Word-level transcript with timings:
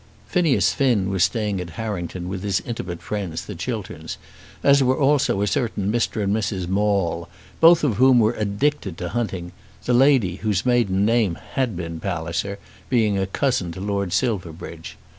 Phineas 0.25 0.73
Finn 0.73 1.11
was 1.11 1.23
staying 1.25 1.61
at 1.61 1.69
Harrington 1.77 2.27
with 2.27 2.41
his 2.41 2.59
intimate 2.61 3.03
friends 3.03 3.45
the 3.45 3.53
Chilterns, 3.53 4.17
as 4.63 4.81
were 4.81 4.97
also 4.97 5.43
a 5.43 5.45
certain 5.45 5.91
Mr. 5.91 6.23
and 6.23 6.33
Mrs. 6.35 6.67
Maule, 6.67 7.29
both 7.59 7.83
of 7.83 7.97
whom 7.97 8.17
were 8.19 8.33
addicted 8.33 8.97
to 8.97 9.09
hunting, 9.09 9.51
the 9.85 9.93
lady, 9.93 10.37
whose 10.37 10.65
maiden 10.65 11.05
name 11.05 11.37
had 11.51 11.75
been 11.77 11.99
Palliser, 11.99 12.57
being 12.89 13.15
a 13.19 13.27
cousin 13.27 13.71
to 13.73 13.79
Lord 13.79 14.11
Silverbridge. 14.11 14.97